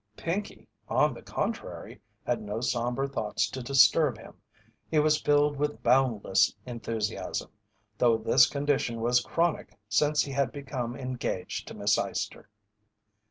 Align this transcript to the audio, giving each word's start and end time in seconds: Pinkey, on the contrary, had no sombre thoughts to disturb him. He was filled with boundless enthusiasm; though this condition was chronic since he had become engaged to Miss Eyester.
Pinkey, 0.17 0.67
on 0.89 1.13
the 1.13 1.21
contrary, 1.21 2.01
had 2.25 2.41
no 2.41 2.59
sombre 2.59 3.07
thoughts 3.07 3.47
to 3.51 3.61
disturb 3.61 4.17
him. 4.17 4.33
He 4.89 4.97
was 4.97 5.21
filled 5.21 5.57
with 5.57 5.83
boundless 5.83 6.55
enthusiasm; 6.65 7.51
though 7.99 8.17
this 8.17 8.47
condition 8.47 8.99
was 8.99 9.21
chronic 9.21 9.77
since 9.87 10.23
he 10.23 10.31
had 10.31 10.51
become 10.51 10.95
engaged 10.95 11.67
to 11.67 11.75
Miss 11.75 11.99
Eyester. 11.99 12.47